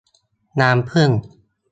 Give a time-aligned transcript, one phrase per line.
[0.59, 1.09] น้ำผึ้ง